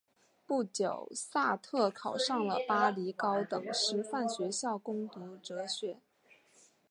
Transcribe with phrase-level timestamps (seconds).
[0.47, 5.99] 不久萨特考上了巴黎高等师范学校攻读哲学。